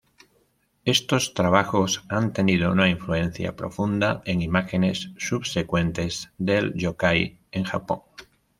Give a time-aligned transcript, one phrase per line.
[0.83, 8.01] Estos trabajos han tenido una influencia profunda en imágenes subsecuentes del yōkai en Japón.